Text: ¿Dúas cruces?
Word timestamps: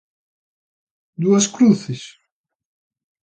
¿Dúas 1.23 1.45
cruces? 1.55 2.01